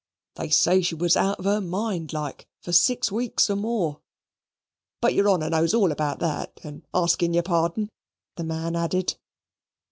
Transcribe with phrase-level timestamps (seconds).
[0.33, 4.01] They say she was out of her mind like for six weeks or more.
[4.99, 7.87] But your honour knows all about that and asking your pardon"
[8.35, 9.13] the man added.